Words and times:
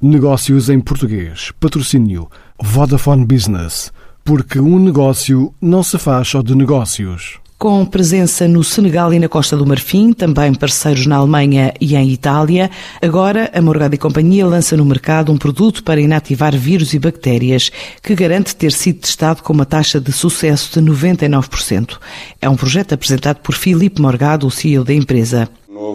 Negócios 0.00 0.70
em 0.70 0.78
português. 0.78 1.50
Patrocínio 1.58 2.30
Vodafone 2.62 3.24
Business. 3.24 3.92
Porque 4.24 4.60
um 4.60 4.78
negócio 4.78 5.52
não 5.60 5.82
se 5.82 5.98
faz 5.98 6.28
só 6.28 6.40
de 6.40 6.54
negócios. 6.54 7.40
Com 7.58 7.84
presença 7.84 8.46
no 8.46 8.62
Senegal 8.62 9.12
e 9.12 9.18
na 9.18 9.28
Costa 9.28 9.56
do 9.56 9.66
Marfim, 9.66 10.12
também 10.12 10.54
parceiros 10.54 11.04
na 11.04 11.16
Alemanha 11.16 11.74
e 11.80 11.96
em 11.96 12.10
Itália, 12.12 12.70
agora 13.02 13.50
a 13.52 13.60
Morgado 13.60 13.96
e 13.96 13.98
Companhia 13.98 14.46
lança 14.46 14.76
no 14.76 14.84
mercado 14.84 15.32
um 15.32 15.36
produto 15.36 15.82
para 15.82 16.00
inativar 16.00 16.56
vírus 16.56 16.94
e 16.94 17.00
bactérias 17.00 17.72
que 18.00 18.14
garante 18.14 18.54
ter 18.54 18.70
sido 18.70 19.00
testado 19.00 19.42
com 19.42 19.52
uma 19.52 19.66
taxa 19.66 20.00
de 20.00 20.12
sucesso 20.12 20.80
de 20.80 20.88
99%. 20.88 21.98
É 22.40 22.48
um 22.48 22.54
projeto 22.54 22.92
apresentado 22.92 23.38
por 23.38 23.56
Filipe 23.56 24.00
Morgado, 24.00 24.46
o 24.46 24.50
CEO 24.52 24.84
da 24.84 24.94
empresa. 24.94 25.48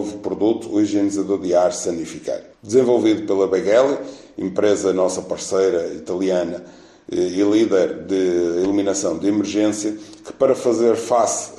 Novo 0.04 0.18
produto, 0.18 0.68
o 0.70 0.82
higienizador 0.82 1.40
de 1.40 1.54
ar 1.54 1.72
sanificário. 1.72 2.44
Desenvolvido 2.62 3.26
pela 3.26 3.46
Beghelli, 3.48 3.96
empresa 4.36 4.92
nossa 4.92 5.22
parceira 5.22 5.94
italiana 5.94 6.62
e 7.10 7.42
líder 7.42 8.04
de 8.04 8.62
iluminação 8.62 9.16
de 9.16 9.28
emergência, 9.28 9.96
que 10.22 10.32
para 10.34 10.54
fazer 10.54 10.94
face 10.94 11.52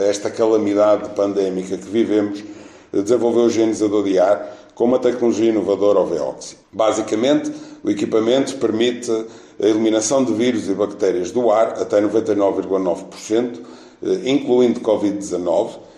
a 0.00 0.04
esta 0.06 0.32
calamidade 0.32 1.10
pandémica 1.10 1.76
que 1.76 1.88
vivemos, 1.88 2.42
desenvolveu 2.92 3.44
o 3.44 3.46
higienizador 3.46 4.02
de 4.02 4.18
ar 4.18 4.52
com 4.74 4.86
uma 4.86 4.98
tecnologia 4.98 5.50
inovadora 5.50 6.00
OVOXI. 6.00 6.56
Basicamente, 6.72 7.52
o 7.84 7.90
equipamento 7.90 8.56
permite 8.56 9.12
a 9.62 9.64
eliminação 9.64 10.24
de 10.24 10.34
vírus 10.34 10.68
e 10.68 10.74
bactérias 10.74 11.30
do 11.30 11.52
ar 11.52 11.80
até 11.80 12.02
99,9%, 12.02 13.60
incluindo 14.24 14.80
Covid-19, 14.80 15.91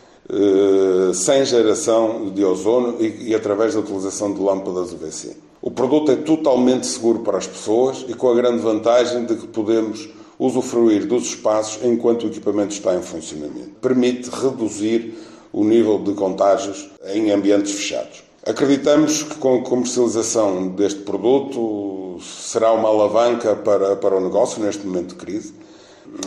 sem 1.13 1.45
geração 1.45 2.31
de 2.31 2.45
ozono 2.45 2.97
e 3.01 3.35
através 3.35 3.75
da 3.75 3.81
utilização 3.81 4.33
de 4.33 4.41
lâmpadas 4.41 4.93
UVC. 4.93 5.37
O 5.61 5.71
produto 5.71 6.13
é 6.13 6.17
totalmente 6.17 6.87
seguro 6.87 7.21
para 7.21 7.39
as 7.39 7.47
pessoas 7.47 8.05
e 8.09 8.15
com 8.15 8.31
a 8.31 8.35
grande 8.35 8.59
vantagem 8.59 9.25
de 9.25 9.35
que 9.37 9.47
podemos 9.47 10.09
usufruir 10.39 11.07
dos 11.07 11.25
espaços 11.25 11.83
enquanto 11.83 12.25
o 12.25 12.27
equipamento 12.27 12.75
está 12.75 12.95
em 12.95 13.03
funcionamento. 13.03 13.71
Permite 13.81 14.29
reduzir 14.29 15.15
o 15.53 15.65
nível 15.65 15.99
de 15.99 16.13
contágios 16.13 16.91
em 17.15 17.31
ambientes 17.31 17.73
fechados. 17.73 18.25
Acreditamos 18.47 19.23
que 19.23 19.37
com 19.37 19.61
a 19.61 19.63
comercialização 19.63 20.69
deste 20.69 21.01
produto 21.01 22.19
será 22.21 22.73
uma 22.73 22.89
alavanca 22.89 23.57
para, 23.57 23.97
para 23.97 24.17
o 24.17 24.21
negócio 24.21 24.63
neste 24.63 24.87
momento 24.87 25.11
de 25.11 25.15
crise. 25.15 25.55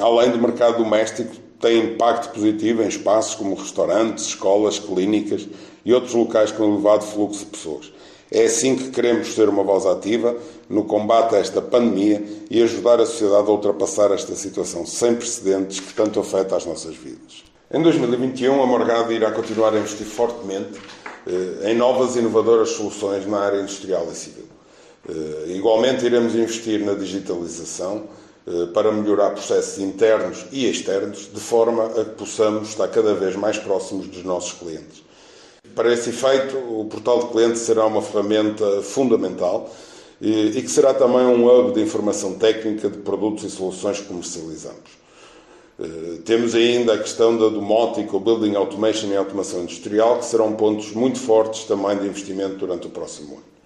Além 0.02 0.32
do 0.32 0.40
mercado 0.40 0.78
doméstico, 0.84 1.36
tem 1.60 1.80
impacto 1.80 2.34
positivo 2.34 2.84
em 2.84 2.88
espaços 2.88 3.36
como 3.36 3.56
restaurantes, 3.56 4.28
escolas, 4.28 4.80
clínicas 4.80 5.48
e 5.84 5.94
outros 5.94 6.14
locais 6.14 6.52
com 6.52 6.64
elevado 6.66 7.04
fluxo 7.04 7.46
de 7.46 7.52
pessoas. 7.52 7.92
É 8.30 8.46
assim 8.46 8.76
que 8.76 8.90
queremos 8.90 9.34
ser 9.34 9.48
uma 9.48 9.64
voz 9.64 9.86
ativa 9.86 10.36
no 10.70 10.84
combate 10.84 11.36
a 11.36 11.40
esta 11.40 11.62
pandemia 11.62 12.22
e 12.52 12.62
ajudar 12.62 13.00
a 13.00 13.06
sociedade 13.06 13.48
a 13.48 13.52
ultrapassar 13.52 14.12
esta 14.12 14.36
situação 14.36 14.86
sem 14.86 15.16
precedentes 15.16 15.80
que 15.80 15.94
tanto 15.94 16.20
afeta 16.20 16.58
as 16.58 16.66
nossas 16.66 16.96
vidas. 16.96 17.46
Em 17.72 17.82
2021, 17.82 18.62
a 18.62 18.66
Morgado 18.66 19.14
irá 19.14 19.32
continuar 19.32 19.74
a 19.74 19.80
investir 19.80 20.06
fortemente 20.06 20.80
eh, 21.26 21.72
em 21.72 21.76
novas 21.76 22.16
e 22.16 22.20
inovadoras 22.20 22.70
soluções 22.72 23.26
na 23.26 23.40
área 23.40 23.62
industrial 23.62 24.08
e 24.12 24.16
civil. 24.16 24.46
Eh, 25.08 25.54
igualmente, 25.56 26.06
iremos 26.06 26.36
investir 26.36 26.84
na 26.84 26.94
digitalização 26.94 28.04
para 28.74 28.92
melhorar 28.92 29.32
processos 29.32 29.78
internos 29.78 30.46
e 30.52 30.70
externos, 30.70 31.30
de 31.34 31.40
forma 31.40 31.86
a 31.86 32.06
que 32.06 32.12
possamos 32.12 32.70
estar 32.70 32.88
cada 32.88 33.14
vez 33.14 33.36
mais 33.36 33.58
próximos 33.58 34.08
dos 34.08 34.24
nossos 34.24 34.54
clientes. 34.54 35.04
Para 35.76 35.94
esse 35.94 36.10
efeito, 36.10 36.58
o 36.58 36.86
portal 36.86 37.20
de 37.20 37.28
clientes 37.28 37.62
será 37.62 37.86
uma 37.86 38.02
ferramenta 38.02 38.82
fundamental 38.82 39.70
e, 40.22 40.62
que 40.62 40.70
será 40.70 40.94
também 40.94 41.22
um 41.22 41.46
hub 41.46 41.74
de 41.74 41.82
informação 41.82 42.36
técnica 42.36 42.90
de 42.90 42.98
produtos 43.00 43.44
e 43.44 43.50
soluções 43.50 44.00
que 44.00 44.06
comercializamos. 44.06 44.98
Eh, 45.80 46.22
temos 46.26 46.56
ainda 46.56 46.96
a 46.96 46.98
questão 46.98 47.38
da 47.38 47.50
domótica, 47.50 48.18
o 48.18 48.20
building 48.20 48.56
automation 48.56 49.10
e 49.10 49.16
automação 49.16 49.62
industrial, 49.62 50.18
que 50.18 50.26
serão 50.26 50.54
pontos 50.54 50.92
muito 50.92 51.20
fortes 51.20 51.66
também 51.66 51.98
de 51.98 52.08
investimento 52.08 52.56
durante 52.56 52.88
o 52.88 52.90
próximo 52.90 53.36
ano. 53.36 53.57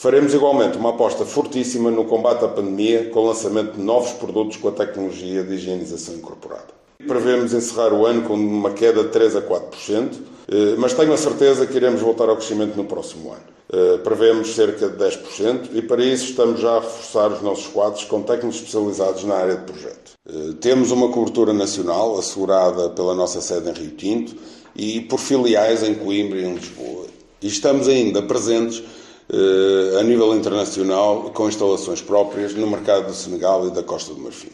Faremos 0.00 0.32
igualmente 0.32 0.78
uma 0.78 0.88
aposta 0.88 1.26
fortíssima 1.26 1.90
no 1.90 2.06
combate 2.06 2.42
à 2.42 2.48
pandemia, 2.48 3.10
com 3.10 3.20
o 3.20 3.26
lançamento 3.26 3.72
de 3.72 3.82
novos 3.82 4.12
produtos 4.12 4.56
com 4.56 4.68
a 4.68 4.72
tecnologia 4.72 5.42
de 5.42 5.56
higienização 5.56 6.14
incorporada. 6.14 6.68
Prevemos 7.06 7.52
encerrar 7.52 7.92
o 7.92 8.06
ano 8.06 8.22
com 8.22 8.32
uma 8.32 8.70
queda 8.70 9.02
de 9.04 9.10
3 9.10 9.36
a 9.36 9.42
4%, 9.42 10.22
eh, 10.48 10.74
mas 10.78 10.94
tenho 10.94 11.12
a 11.12 11.18
certeza 11.18 11.66
que 11.66 11.76
iremos 11.76 12.00
voltar 12.00 12.30
ao 12.30 12.36
crescimento 12.36 12.76
no 12.78 12.86
próximo 12.86 13.30
ano. 13.30 13.42
Eh, 13.70 13.98
prevemos 13.98 14.54
cerca 14.54 14.88
de 14.88 14.96
10% 14.96 15.68
e 15.74 15.82
para 15.82 16.02
isso 16.02 16.30
estamos 16.30 16.60
já 16.60 16.78
a 16.78 16.80
reforçar 16.80 17.30
os 17.30 17.42
nossos 17.42 17.66
quadros 17.66 18.02
com 18.04 18.22
técnicos 18.22 18.56
especializados 18.56 19.24
na 19.24 19.34
área 19.34 19.56
de 19.56 19.70
projeto. 19.70 20.12
Eh, 20.26 20.54
temos 20.62 20.90
uma 20.92 21.10
cobertura 21.10 21.52
nacional 21.52 22.18
assegurada 22.18 22.88
pela 22.88 23.14
nossa 23.14 23.42
sede 23.42 23.68
em 23.68 23.74
Rio 23.74 23.90
Tinto 23.90 24.34
e 24.74 25.02
por 25.02 25.18
filiais 25.20 25.82
em 25.82 25.92
Coimbra 25.92 26.38
e 26.38 26.46
em 26.46 26.54
Lisboa. 26.54 27.04
E 27.42 27.48
estamos 27.48 27.86
ainda 27.86 28.22
presentes 28.22 28.82
a 29.98 30.02
nível 30.02 30.34
internacional 30.34 31.30
com 31.32 31.48
instalações 31.48 32.02
próprias 32.02 32.54
no 32.54 32.66
mercado 32.66 33.06
do 33.06 33.14
Senegal 33.14 33.68
e 33.68 33.70
da 33.70 33.82
Costa 33.82 34.12
do 34.12 34.20
Marfim. 34.20 34.48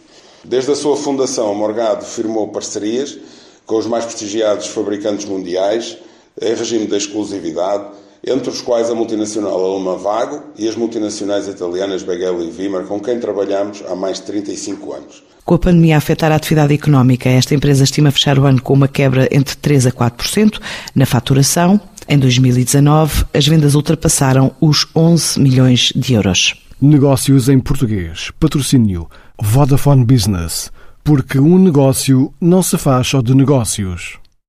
Desde 0.45 0.71
a 0.71 0.77
sua 0.77 0.97
fundação, 0.97 1.51
a 1.51 1.55
Morgado 1.55 2.05
firmou 2.05 2.49
parcerias 2.49 3.19
com 3.65 3.77
os 3.77 3.87
mais 3.87 4.05
prestigiados 4.05 4.69
fabricantes 4.69 5.27
mundiais 5.27 5.99
em 6.41 6.55
regime 6.55 6.87
de 6.87 6.97
exclusividade, 6.97 7.85
entre 8.25 8.51
os 8.51 8.61
quais 8.61 8.91
a 8.91 8.95
multinacional 8.95 9.65
alemã 9.65 9.97
Vago 9.97 10.43
e 10.57 10.69
as 10.69 10.77
multinacionais 10.77 11.49
italianas 11.49 12.03
Beghelli 12.03 12.49
e 12.49 12.51
Vimer, 12.51 12.85
com 12.85 13.01
quem 13.01 13.19
trabalhamos 13.19 13.83
há 13.89 13.97
mais 13.97 14.19
de 14.19 14.27
35 14.27 14.93
anos. 14.93 15.23
Com 15.45 15.55
a 15.55 15.59
pandemia 15.59 15.95
a 15.95 15.99
afetar 15.99 16.33
a 16.33 16.35
atividade 16.35 16.75
económica, 16.75 17.29
esta 17.29 17.55
empresa 17.55 17.85
estima 17.85 18.11
fechar 18.11 18.39
o 18.39 18.45
ano 18.45 18.61
com 18.61 18.73
uma 18.73 18.89
quebra 18.89 19.29
entre 19.31 19.55
3% 19.57 19.87
a 19.87 20.11
4% 20.11 20.61
na 20.95 21.07
faturação. 21.07 21.81
Em 22.09 22.19
2019, 22.19 23.25
as 23.35 23.49
vendas 23.49 23.75
ultrapassaram 23.75 24.55
os 24.61 24.87
11 24.95 25.41
milhões 25.41 25.93
de 25.95 26.15
euros. 26.15 26.55
Negócios 26.81 27.49
em 27.49 27.59
português. 27.59 28.31
Patrocínio 28.39 29.09
Vodafone 29.41 30.05
Business. 30.05 30.71
Porque 31.03 31.39
um 31.39 31.59
negócio 31.59 32.33
não 32.41 32.63
se 32.63 32.79
faz 32.79 33.09
só 33.09 33.21
de 33.21 33.35
negócios. 33.35 34.19